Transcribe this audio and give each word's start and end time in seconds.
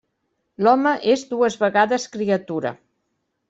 L'home 0.67 0.93
és 1.15 1.27
dues 1.35 1.59
vegades 1.67 2.09
criatura. 2.19 2.77